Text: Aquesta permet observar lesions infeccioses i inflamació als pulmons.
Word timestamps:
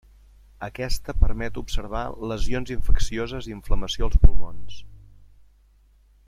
Aquesta 0.67 1.13
permet 1.25 1.59
observar 1.61 2.01
lesions 2.31 2.73
infeccioses 2.77 3.51
i 3.51 3.55
inflamació 3.59 4.09
als 4.09 4.19
pulmons. 4.25 4.81